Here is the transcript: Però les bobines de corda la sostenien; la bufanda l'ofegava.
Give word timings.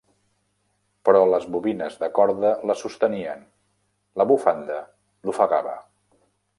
Però 1.09 1.19
les 1.31 1.45
bobines 1.55 1.99
de 2.05 2.09
corda 2.17 2.55
la 2.71 2.77
sostenien; 2.81 3.47
la 4.23 4.31
bufanda 4.35 4.83
l'ofegava. 5.29 5.81